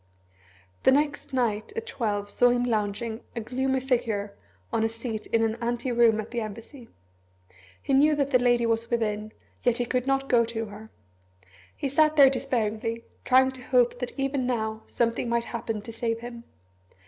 [0.81, 4.33] The next night at twelve saw him lounging, a gloomy figure,
[4.73, 6.89] on a seat in an ante room at the Embassy.
[7.79, 10.89] He knew that the Lady was within, yet he could not go to her.
[11.77, 16.21] He sat there despairingly, trying to hope that even now something might happen to save
[16.21, 16.45] him.